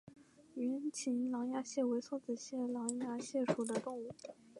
[0.55, 4.11] 圆形狼牙蟹为梭子蟹科狼牙蟹属的动物。